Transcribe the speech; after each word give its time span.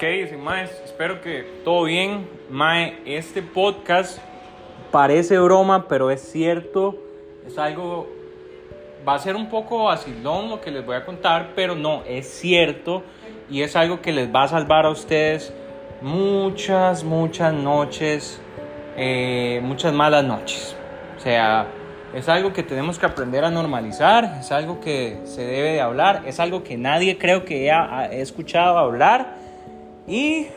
¿Qué 0.00 0.08
dicen, 0.12 0.42
Mae? 0.42 0.64
Espero 0.64 1.20
que 1.20 1.44
todo 1.62 1.84
bien. 1.84 2.26
Mae, 2.48 3.02
este 3.04 3.42
podcast 3.42 4.18
parece 4.90 5.38
broma, 5.38 5.88
pero 5.88 6.10
es 6.10 6.22
cierto. 6.22 6.96
Es 7.46 7.58
algo. 7.58 8.08
Va 9.06 9.16
a 9.16 9.18
ser 9.18 9.36
un 9.36 9.50
poco 9.50 9.84
vacilón 9.84 10.48
lo 10.48 10.58
que 10.62 10.70
les 10.70 10.86
voy 10.86 10.96
a 10.96 11.04
contar, 11.04 11.50
pero 11.54 11.74
no, 11.74 12.02
es 12.08 12.26
cierto. 12.26 13.02
Y 13.50 13.60
es 13.60 13.76
algo 13.76 14.00
que 14.00 14.10
les 14.12 14.34
va 14.34 14.44
a 14.44 14.48
salvar 14.48 14.86
a 14.86 14.90
ustedes 14.90 15.52
muchas, 16.00 17.04
muchas 17.04 17.52
noches. 17.52 18.40
eh, 18.96 19.60
muchas 19.62 19.92
malas 19.92 20.24
noches. 20.24 20.74
O 21.18 21.20
sea, 21.20 21.66
es 22.14 22.26
algo 22.30 22.54
que 22.54 22.62
tenemos 22.62 22.98
que 22.98 23.04
aprender 23.04 23.44
a 23.44 23.50
normalizar. 23.50 24.38
Es 24.40 24.50
algo 24.50 24.80
que 24.80 25.20
se 25.24 25.42
debe 25.42 25.72
de 25.72 25.82
hablar. 25.82 26.22
Es 26.24 26.40
algo 26.40 26.62
que 26.64 26.78
nadie 26.78 27.18
creo 27.18 27.44
que 27.44 27.70
ha, 27.70 27.98
ha 27.98 28.06
escuchado 28.06 28.78
hablar. 28.78 29.39
Y 30.10 30.48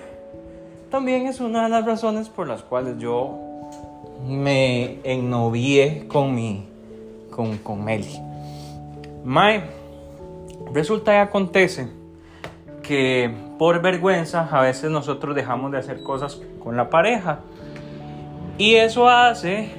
también 0.89 1.27
es 1.27 1.39
una 1.39 1.65
de 1.65 1.69
las 1.69 1.85
razones 1.85 2.27
por 2.27 2.47
las 2.47 2.63
cuales 2.63 2.97
yo 2.97 3.37
me 4.27 4.97
ennovié 5.03 6.07
con 6.07 6.33
mi 6.33 6.65
con, 7.29 7.59
con 7.59 7.83
Meli. 7.83 8.19
Mae, 9.23 9.61
resulta 10.73 11.13
y 11.13 11.17
acontece 11.17 11.87
que 12.81 13.31
por 13.59 13.79
vergüenza 13.79 14.49
a 14.51 14.61
veces 14.61 14.89
nosotros 14.89 15.35
dejamos 15.35 15.71
de 15.71 15.77
hacer 15.77 16.01
cosas 16.01 16.41
con 16.63 16.75
la 16.75 16.89
pareja. 16.89 17.41
Y 18.57 18.73
eso 18.75 19.07
hace 19.07 19.69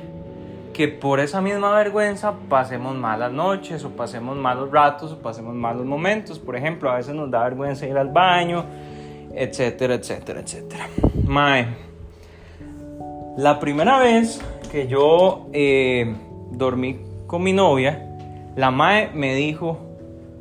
que 0.72 0.86
por 0.86 1.18
esa 1.18 1.40
misma 1.40 1.74
vergüenza 1.74 2.34
pasemos 2.48 2.94
malas 2.94 3.32
noches 3.32 3.84
o 3.84 3.90
pasemos 3.90 4.36
malos 4.36 4.70
ratos 4.70 5.10
o 5.10 5.18
pasemos 5.18 5.52
malos 5.54 5.84
momentos. 5.84 6.38
Por 6.38 6.54
ejemplo, 6.54 6.90
a 6.90 6.96
veces 6.96 7.14
nos 7.16 7.28
da 7.28 7.42
vergüenza 7.42 7.88
ir 7.88 7.98
al 7.98 8.08
baño, 8.08 8.64
etcétera, 9.36 9.94
etcétera, 9.94 10.40
etcétera. 10.40 10.88
Mae, 11.24 11.66
la 13.36 13.58
primera 13.58 13.98
vez 13.98 14.40
que 14.70 14.86
yo 14.86 15.48
eh, 15.52 16.14
dormí 16.52 16.98
con 17.26 17.42
mi 17.42 17.52
novia, 17.52 18.16
la 18.56 18.70
Mae 18.70 19.10
me 19.12 19.34
dijo, 19.34 19.78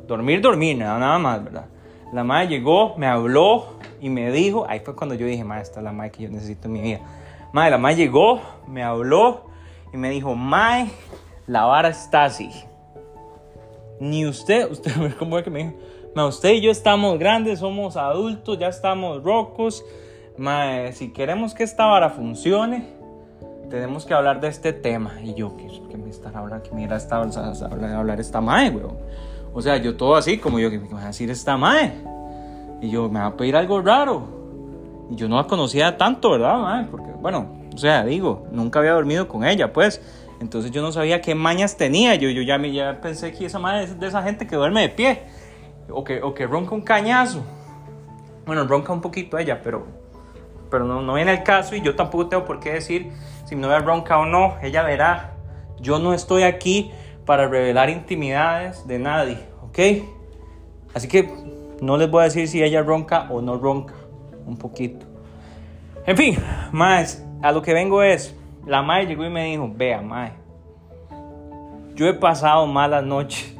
dormir, 0.06 0.40
dormir, 0.40 0.78
nada, 0.78 0.98
nada 0.98 1.18
más, 1.18 1.42
¿verdad? 1.42 1.66
La 2.12 2.22
Mae 2.22 2.46
llegó, 2.46 2.96
me 2.96 3.06
habló 3.06 3.78
y 4.00 4.10
me 4.10 4.30
dijo, 4.30 4.66
ahí 4.68 4.80
fue 4.80 4.94
cuando 4.94 5.14
yo 5.14 5.26
dije, 5.26 5.42
Mae, 5.44 5.62
esta 5.62 5.80
es 5.80 5.84
la 5.84 5.92
Mae 5.92 6.10
que 6.10 6.22
yo 6.22 6.30
necesito 6.30 6.68
en 6.68 6.72
mi 6.72 6.80
vida. 6.80 7.00
Mae, 7.52 7.70
la 7.70 7.78
Mae 7.78 7.96
llegó, 7.96 8.40
me 8.68 8.82
habló 8.82 9.46
y 9.92 9.96
me 9.96 10.10
dijo, 10.10 10.34
Mae, 10.34 10.90
la 11.46 11.64
vara 11.64 11.88
está 11.88 12.24
así. 12.24 12.50
Ni 13.98 14.26
usted, 14.26 14.70
usted, 14.70 14.92
¿cómo 15.18 15.38
es 15.38 15.44
que 15.44 15.50
me 15.50 15.58
dijo? 15.64 15.72
Ma, 16.14 16.26
usted 16.26 16.52
y 16.52 16.60
yo 16.60 16.70
estamos 16.70 17.18
grandes, 17.18 17.58
somos 17.58 17.96
adultos, 17.96 18.56
ya 18.56 18.68
estamos 18.68 19.24
rocos. 19.24 19.84
Ma, 20.36 20.92
si 20.92 21.12
queremos 21.12 21.54
que 21.54 21.64
esta 21.64 21.86
vara 21.86 22.08
funcione, 22.08 22.86
tenemos 23.68 24.06
que 24.06 24.14
hablar 24.14 24.40
de 24.40 24.46
este 24.46 24.72
tema. 24.72 25.20
Y 25.24 25.34
yo, 25.34 25.56
¿qué, 25.56 25.66
qué 25.90 25.96
me 25.96 26.10
está 26.10 26.28
hablando? 26.28 26.62
¿Qué 26.62 26.72
mira 26.72 26.96
esta, 26.96 27.16
hablar, 27.16 27.92
hablar 27.92 28.20
esta 28.20 28.40
mae, 28.40 28.70
weón? 28.70 28.96
O 29.52 29.60
sea, 29.60 29.76
yo 29.78 29.96
todo 29.96 30.14
así, 30.14 30.38
como 30.38 30.60
yo, 30.60 30.70
¿qué 30.70 30.78
me 30.78 30.88
va 30.88 31.02
a 31.02 31.06
decir 31.08 31.32
esta 31.32 31.56
mae? 31.56 31.92
Y 32.80 32.90
yo, 32.90 33.08
me 33.08 33.18
va 33.18 33.26
a 33.26 33.36
pedir 33.36 33.56
algo 33.56 33.82
raro. 33.82 34.22
Y 35.10 35.16
yo 35.16 35.28
no 35.28 35.36
la 35.36 35.48
conocía 35.48 35.98
tanto, 35.98 36.30
¿verdad, 36.30 36.58
mae? 36.58 36.84
Porque, 36.84 37.10
bueno, 37.20 37.48
o 37.74 37.78
sea, 37.78 38.04
digo, 38.04 38.46
nunca 38.52 38.78
había 38.78 38.92
dormido 38.92 39.26
con 39.26 39.44
ella, 39.44 39.72
pues. 39.72 40.00
Entonces 40.40 40.70
yo 40.70 40.80
no 40.80 40.92
sabía 40.92 41.20
qué 41.20 41.34
mañas 41.34 41.76
tenía. 41.76 42.14
Yo, 42.14 42.30
yo 42.30 42.42
ya, 42.42 42.56
ya 42.68 43.00
pensé 43.00 43.32
que 43.32 43.46
esa 43.46 43.58
mae 43.58 43.82
es 43.82 43.98
de 43.98 44.06
esa 44.06 44.22
gente 44.22 44.46
que 44.46 44.54
duerme 44.54 44.82
de 44.82 44.88
pie 44.90 45.22
o 45.90 46.04
que, 46.04 46.22
o 46.22 46.34
que 46.34 46.46
ronca 46.46 46.74
un 46.74 46.82
cañazo. 46.82 47.42
Bueno, 48.46 48.66
ronca 48.66 48.92
un 48.92 49.00
poquito 49.00 49.38
ella, 49.38 49.60
pero, 49.62 49.86
pero 50.70 50.84
no, 50.84 51.00
no 51.02 51.14
viene 51.14 51.32
el 51.32 51.42
caso 51.42 51.74
y 51.74 51.80
yo 51.80 51.96
tampoco 51.96 52.28
tengo 52.28 52.44
por 52.44 52.60
qué 52.60 52.74
decir 52.74 53.12
si 53.44 53.56
mi 53.56 53.62
novia 53.62 53.78
ronca 53.78 54.18
o 54.18 54.26
no. 54.26 54.56
Ella 54.62 54.82
verá. 54.82 55.34
Yo 55.80 55.98
no 55.98 56.14
estoy 56.14 56.42
aquí 56.42 56.90
para 57.24 57.48
revelar 57.48 57.90
intimidades 57.90 58.86
de 58.86 58.98
nadie, 58.98 59.38
¿ok? 59.62 59.78
Así 60.94 61.08
que 61.08 61.28
no 61.80 61.96
les 61.96 62.10
voy 62.10 62.20
a 62.20 62.24
decir 62.24 62.48
si 62.48 62.62
ella 62.62 62.82
ronca 62.82 63.26
o 63.30 63.40
no 63.40 63.58
ronca. 63.58 63.94
Un 64.46 64.56
poquito. 64.56 65.06
En 66.06 66.16
fin, 66.16 66.36
más 66.72 67.24
a 67.42 67.50
lo 67.50 67.62
que 67.62 67.72
vengo 67.72 68.02
es, 68.02 68.36
la 68.66 68.82
madre 68.82 69.06
llegó 69.06 69.24
y 69.24 69.30
me 69.30 69.44
dijo, 69.44 69.70
vea, 69.74 70.02
madre, 70.02 70.34
yo 71.94 72.06
he 72.06 72.14
pasado 72.14 72.66
malas 72.66 73.04
noches 73.04 73.53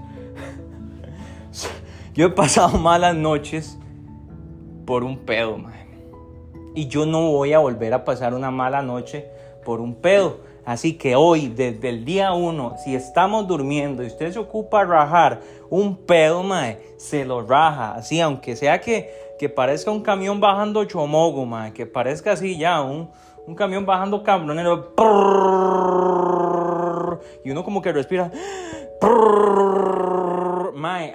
yo 2.15 2.27
he 2.27 2.31
pasado 2.31 2.79
malas 2.79 3.17
noches 3.17 3.77
por 4.87 5.03
un 5.03 5.19
pedo, 5.19 5.59
man. 5.59 5.75
Y 6.75 6.87
yo 6.87 7.07
no 7.07 7.33
voy 7.33 7.53
a 7.53 7.59
volver 7.59 7.93
a 7.93 8.05
pasar 8.05 8.35
una 8.35 8.51
mala 8.51 8.83
noche 8.83 9.29
por 9.65 9.81
un 9.81 9.95
pedo. 9.97 10.39
Así 10.65 10.95
que 10.95 11.15
hoy, 11.17 11.49
desde 11.49 11.89
el 11.89 12.05
día 12.05 12.33
uno, 12.33 12.77
si 12.83 12.95
estamos 12.95 13.47
durmiendo 13.47 14.03
y 14.03 14.07
usted 14.07 14.33
se 14.33 14.39
ocupa 14.39 14.81
a 14.81 14.85
rajar 14.85 15.41
un 15.69 15.97
pedo, 15.97 16.43
mae, 16.43 16.79
se 16.97 17.25
lo 17.25 17.43
raja. 17.43 17.95
Así, 17.95 18.21
aunque 18.21 18.57
sea 18.57 18.81
que, 18.81 19.13
que 19.39 19.49
parezca 19.49 19.91
un 19.91 20.03
camión 20.03 20.41
bajando 20.41 20.85
chomogo, 20.85 21.45
mae, 21.45 21.73
que 21.73 21.85
parezca 21.85 22.33
así 22.33 22.57
ya, 22.57 22.81
un, 22.81 23.11
un 23.47 23.55
camión 23.55 23.85
bajando 23.85 24.23
cabronero. 24.23 24.95
Y 27.45 27.51
uno 27.51 27.65
como 27.65 27.83
que 27.83 27.93
respira. 27.93 28.31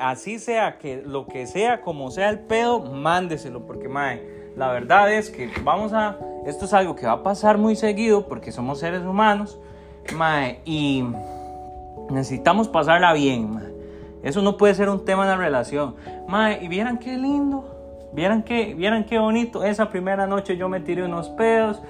Así 0.10 0.40
sea 0.40 0.78
que 0.78 1.02
lo 1.06 1.28
que 1.28 1.48
sea, 1.48 1.82
como 1.82 2.12
sea 2.12 2.30
el 2.30 2.40
pedo, 2.40 2.80
mándeselo. 2.82 3.66
Porque, 3.66 3.88
mae, 3.88 4.52
la 4.56 4.72
verdad 4.72 5.12
es 5.12 5.30
que 5.30 5.50
vamos 5.64 5.94
a. 5.94 6.18
Esto 6.46 6.66
es 6.66 6.74
algo 6.74 6.96
que 6.96 7.06
va 7.06 7.14
a 7.14 7.24
pasar 7.24 7.58
muy 7.58 7.76
seguido 7.76 8.28
porque 8.28 8.52
somos 8.52 8.80
seres 8.80 9.04
humanos, 9.04 9.60
mae, 10.16 10.62
y 10.66 11.04
necesitamos 12.10 12.68
pasarla 12.68 13.14
bien, 13.14 13.54
mae. 13.54 13.70
Eso 14.24 14.42
no 14.42 14.58
puede 14.58 14.74
ser 14.74 14.90
un 14.90 15.06
tema 15.06 15.24
en 15.24 15.30
la 15.30 15.38
relación. 15.38 15.96
Mae, 16.28 16.64
y 16.64 16.68
vieran 16.68 16.98
qué 16.98 17.18
lindo. 17.18 18.10
Vieran 18.12 18.44
qué, 18.44 18.74
vieran 18.74 19.06
qué 19.06 19.18
bonito. 19.18 19.64
Esa 19.64 19.90
primera 19.90 20.28
noche 20.28 20.58
yo 20.58 20.68
me 20.68 20.80
tiré 20.80 21.04
unos 21.04 21.30
pedos. 21.30 21.82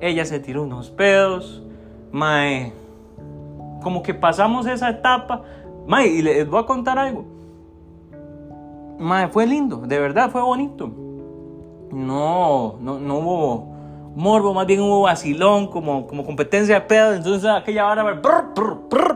Ella 0.00 0.24
se 0.24 0.40
tiró 0.40 0.62
unos 0.62 0.90
pedos. 0.90 1.62
Mae, 2.10 2.72
como 3.82 4.02
que 4.02 4.14
pasamos 4.14 4.66
esa 4.66 4.88
etapa. 4.88 5.42
Mae, 5.86 6.06
y 6.06 6.22
les 6.22 6.48
voy 6.48 6.62
a 6.62 6.66
contar 6.66 6.98
algo. 6.98 7.26
Mae, 8.98 9.28
fue 9.28 9.46
lindo, 9.46 9.78
de 9.78 9.98
verdad 9.98 10.30
fue 10.30 10.42
bonito. 10.42 10.90
No, 11.92 12.78
no, 12.80 12.98
no 12.98 13.18
hubo 13.18 13.74
morbo, 14.14 14.54
más 14.54 14.66
bien 14.66 14.80
hubo 14.80 15.02
vacilón, 15.02 15.68
como, 15.68 16.06
como 16.06 16.24
competencia 16.24 16.76
de 16.76 16.80
pedos. 16.82 17.16
Entonces 17.16 17.48
aquella 17.48 17.84
vara, 17.84 18.02
brr, 18.02 18.54
brr, 18.54 18.88
brr. 18.90 19.14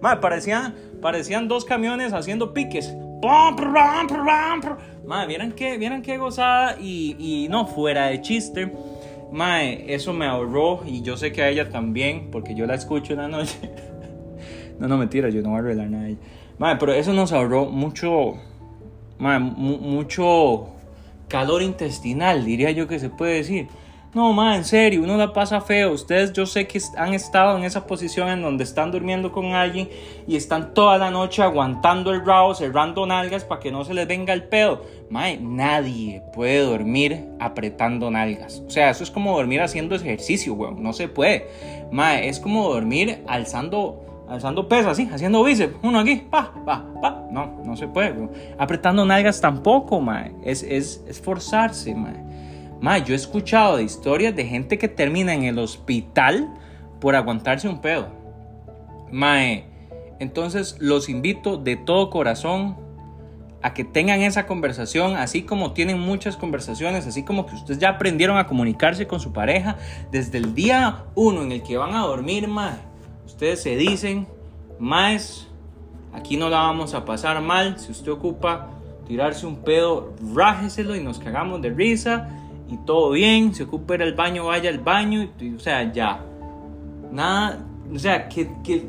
Mae, 0.00 0.16
parecían, 0.16 0.74
parecían 1.00 1.48
dos 1.48 1.64
camiones 1.64 2.12
haciendo 2.12 2.52
piques. 2.54 2.94
Mae, 5.04 5.26
vieran 5.26 5.52
qué, 5.52 5.76
vieran 5.76 6.02
qué 6.02 6.18
gozada 6.18 6.76
y, 6.80 7.16
y 7.18 7.48
no 7.48 7.66
fuera 7.66 8.06
de 8.06 8.20
chiste. 8.20 8.72
Mae, 9.30 9.92
eso 9.92 10.12
me 10.12 10.26
ahorró 10.26 10.80
y 10.86 11.02
yo 11.02 11.16
sé 11.16 11.30
que 11.32 11.42
a 11.42 11.48
ella 11.48 11.68
también, 11.68 12.30
porque 12.30 12.54
yo 12.54 12.66
la 12.66 12.74
escucho 12.74 13.12
en 13.12 13.18
la 13.20 13.28
noche. 13.28 13.58
no, 14.78 14.88
no, 14.88 14.96
mentira, 14.96 15.28
yo 15.28 15.42
no 15.42 15.50
voy 15.50 15.58
a 15.58 15.60
arreglar 15.60 15.90
nada 15.90 16.04
de 16.04 16.10
ella. 16.10 16.20
Mae, 16.60 16.76
pero 16.76 16.92
eso 16.92 17.14
nos 17.14 17.32
ahorró 17.32 17.64
mucho, 17.64 18.34
mu 19.18 19.78
mucho 19.78 20.68
calor 21.26 21.62
intestinal, 21.62 22.44
diría 22.44 22.70
yo 22.70 22.86
que 22.86 22.98
se 22.98 23.08
puede 23.08 23.36
decir. 23.36 23.68
No, 24.12 24.34
mae, 24.34 24.58
en 24.58 24.64
serio, 24.64 25.02
uno 25.02 25.16
la 25.16 25.32
pasa 25.32 25.62
feo. 25.62 25.92
Ustedes, 25.92 26.34
yo 26.34 26.44
sé 26.44 26.66
que 26.66 26.78
han 26.98 27.14
estado 27.14 27.56
en 27.56 27.64
esa 27.64 27.86
posición 27.86 28.28
en 28.28 28.42
donde 28.42 28.64
están 28.64 28.90
durmiendo 28.90 29.32
con 29.32 29.54
alguien 29.54 29.88
y 30.26 30.36
están 30.36 30.74
toda 30.74 30.98
la 30.98 31.10
noche 31.10 31.42
aguantando 31.42 32.12
el 32.12 32.26
rabo, 32.26 32.54
cerrando 32.54 33.06
nalgas 33.06 33.44
para 33.44 33.62
que 33.62 33.72
no 33.72 33.82
se 33.86 33.94
les 33.94 34.06
venga 34.06 34.34
el 34.34 34.42
pedo. 34.42 34.84
Mae, 35.08 35.38
nadie 35.40 36.22
puede 36.34 36.58
dormir 36.58 37.24
apretando 37.38 38.10
nalgas. 38.10 38.62
O 38.66 38.70
sea, 38.70 38.90
eso 38.90 39.02
es 39.02 39.10
como 39.10 39.34
dormir 39.34 39.62
haciendo 39.62 39.94
ejercicio, 39.94 40.52
weón. 40.52 40.82
No 40.82 40.92
se 40.92 41.08
puede. 41.08 41.48
Mae, 41.90 42.28
es 42.28 42.38
como 42.38 42.68
dormir 42.68 43.24
alzando 43.26 44.09
alzando 44.30 44.68
pesas, 44.68 44.98
haciendo 45.12 45.42
bíceps, 45.42 45.76
uno 45.82 45.98
aquí, 45.98 46.16
pa, 46.30 46.52
pa, 46.64 46.84
pa. 47.02 47.26
No, 47.30 47.60
no 47.64 47.76
se 47.76 47.88
puede. 47.88 48.14
Apretando 48.58 49.04
nalgas 49.04 49.40
tampoco, 49.40 50.00
mae. 50.00 50.32
Es, 50.44 50.62
es, 50.62 51.04
es 51.08 51.20
forzarse, 51.20 51.94
mae. 51.94 52.22
Mae, 52.80 53.02
yo 53.02 53.12
he 53.12 53.16
escuchado 53.16 53.76
de 53.76 53.82
historias 53.82 54.34
de 54.34 54.46
gente 54.46 54.78
que 54.78 54.88
termina 54.88 55.34
en 55.34 55.42
el 55.42 55.58
hospital 55.58 56.48
por 57.00 57.16
aguantarse 57.16 57.68
un 57.68 57.80
pedo. 57.80 58.08
Mae, 59.10 59.66
entonces 60.20 60.76
los 60.78 61.08
invito 61.08 61.56
de 61.56 61.76
todo 61.76 62.08
corazón 62.08 62.76
a 63.62 63.74
que 63.74 63.84
tengan 63.84 64.22
esa 64.22 64.46
conversación, 64.46 65.16
así 65.16 65.42
como 65.42 65.72
tienen 65.72 65.98
muchas 65.98 66.36
conversaciones, 66.36 67.06
así 67.06 67.24
como 67.24 67.46
que 67.46 67.56
ustedes 67.56 67.78
ya 67.78 67.90
aprendieron 67.90 68.38
a 68.38 68.46
comunicarse 68.46 69.06
con 69.06 69.20
su 69.20 69.32
pareja 69.32 69.76
desde 70.10 70.38
el 70.38 70.54
día 70.54 71.04
uno 71.14 71.42
en 71.42 71.52
el 71.52 71.62
que 71.62 71.76
van 71.76 71.94
a 71.94 72.02
dormir, 72.02 72.46
mae. 72.46 72.89
Ustedes 73.40 73.62
se 73.62 73.74
dicen, 73.74 74.26
más, 74.78 75.48
aquí 76.12 76.36
no 76.36 76.50
la 76.50 76.58
vamos 76.58 76.92
a 76.92 77.06
pasar 77.06 77.40
mal, 77.40 77.78
si 77.78 77.90
usted 77.90 78.12
ocupa 78.12 78.68
tirarse 79.06 79.46
un 79.46 79.56
pedo, 79.56 80.12
rájeselo 80.34 80.94
y 80.94 81.02
nos 81.02 81.18
cagamos 81.18 81.62
de 81.62 81.70
risa 81.70 82.28
y 82.68 82.76
todo 82.84 83.12
bien. 83.12 83.54
Se 83.54 83.62
ocupa 83.62 83.94
ir 83.94 84.02
al 84.02 84.12
baño, 84.12 84.44
vaya 84.44 84.68
al 84.68 84.80
baño, 84.80 85.26
o 85.56 85.58
sea, 85.58 85.90
ya. 85.90 86.22
Nada, 87.12 87.64
o 87.90 87.98
sea, 87.98 88.28
que, 88.28 88.50
que, 88.62 88.84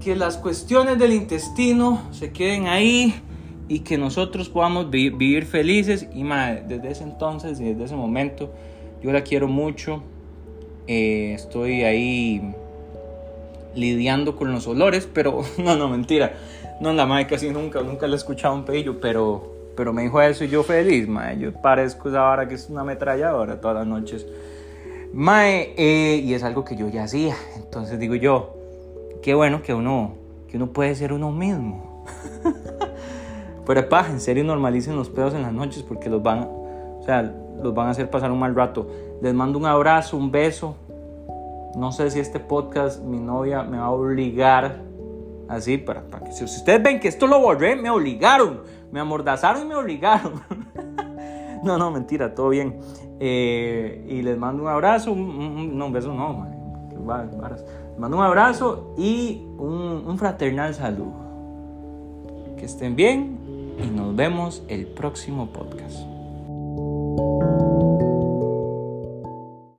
que 0.00 0.14
las 0.14 0.36
cuestiones 0.36 0.96
del 0.96 1.12
intestino 1.12 2.00
se 2.12 2.30
queden 2.30 2.68
ahí 2.68 3.12
y 3.66 3.80
que 3.80 3.98
nosotros 3.98 4.48
podamos 4.48 4.88
vivir 4.88 5.46
felices. 5.46 6.06
Y 6.14 6.22
desde 6.22 6.92
ese 6.92 7.02
entonces 7.02 7.60
y 7.60 7.64
desde 7.64 7.86
ese 7.86 7.96
momento, 7.96 8.52
yo 9.02 9.10
la 9.10 9.22
quiero 9.22 9.48
mucho. 9.48 10.00
Eh, 10.86 11.32
estoy 11.34 11.82
ahí 11.82 12.54
lidiando 13.74 14.36
con 14.36 14.52
los 14.52 14.66
olores, 14.66 15.08
pero 15.12 15.42
no, 15.58 15.76
no, 15.76 15.88
mentira. 15.88 16.32
No, 16.80 16.92
la 16.92 17.06
madre 17.06 17.26
casi 17.26 17.50
nunca, 17.50 17.82
nunca 17.82 18.06
le 18.06 18.14
he 18.14 18.16
escuchado 18.16 18.54
un 18.54 18.64
pello, 18.64 19.00
pero, 19.00 19.54
pero 19.76 19.92
me 19.92 20.02
dijo 20.02 20.20
eso 20.22 20.44
y 20.44 20.48
yo 20.48 20.62
feliz, 20.62 21.06
mae. 21.08 21.38
Yo 21.38 21.52
parezco 21.52 22.08
esa 22.08 22.48
que 22.48 22.54
es 22.54 22.70
una 22.70 22.80
ametralladora 22.82 23.60
todas 23.60 23.76
las 23.76 23.86
noches. 23.86 24.26
Mae, 25.12 25.74
eh, 25.76 26.22
y 26.24 26.34
es 26.34 26.42
algo 26.42 26.64
que 26.64 26.76
yo 26.76 26.88
ya 26.88 27.04
hacía. 27.04 27.34
Entonces 27.56 27.98
digo 27.98 28.14
yo, 28.14 28.54
qué 29.22 29.34
bueno 29.34 29.62
que 29.62 29.74
uno, 29.74 30.14
que 30.48 30.56
uno 30.56 30.68
puede 30.68 30.94
ser 30.94 31.12
uno 31.12 31.30
mismo. 31.32 32.06
Pero 33.66 33.88
paja, 33.88 34.10
en 34.10 34.20
serio 34.20 34.42
normalicen 34.44 34.96
los 34.96 35.10
pedos 35.10 35.34
en 35.34 35.42
las 35.42 35.52
noches 35.52 35.82
porque 35.82 36.08
los 36.08 36.22
van, 36.22 36.40
o 36.40 37.02
sea, 37.04 37.22
los 37.62 37.74
van 37.74 37.88
a 37.88 37.90
hacer 37.90 38.10
pasar 38.10 38.30
un 38.32 38.38
mal 38.38 38.54
rato. 38.54 38.88
Les 39.20 39.34
mando 39.34 39.58
un 39.58 39.66
abrazo, 39.66 40.16
un 40.16 40.30
beso. 40.30 40.76
No 41.76 41.92
sé 41.92 42.10
si 42.10 42.20
este 42.20 42.40
podcast 42.40 43.02
mi 43.02 43.18
novia 43.18 43.62
me 43.62 43.78
va 43.78 43.86
a 43.86 43.90
obligar 43.90 44.90
Así, 45.50 45.78
para, 45.78 46.02
para 46.02 46.26
que 46.26 46.32
si 46.32 46.44
ustedes 46.44 46.80
ven 46.80 47.00
que 47.00 47.08
esto 47.08 47.26
lo 47.26 47.40
borré, 47.40 47.74
me 47.74 47.90
obligaron. 47.90 48.60
Me 48.92 49.00
amordazaron 49.00 49.62
y 49.62 49.64
me 49.64 49.74
obligaron. 49.74 50.34
no, 51.64 51.76
no, 51.76 51.90
mentira, 51.90 52.36
todo 52.36 52.50
bien. 52.50 52.78
Eh, 53.18 54.06
y 54.08 54.22
les 54.22 54.38
mando 54.38 54.62
un 54.62 54.68
abrazo, 54.68 55.12
no, 55.12 55.86
un 55.86 55.92
beso 55.92 56.14
no, 56.14 56.46
Les 56.92 57.98
mando 57.98 58.16
un 58.16 58.22
abrazo 58.22 58.94
y 58.96 59.44
un, 59.58 60.04
un 60.06 60.18
fraternal 60.18 60.72
saludo. 60.72 61.14
Que 62.56 62.66
estén 62.66 62.94
bien 62.94 63.36
y 63.82 63.88
nos 63.88 64.14
vemos 64.14 64.62
el 64.68 64.86
próximo 64.86 65.48
podcast. 65.52 66.09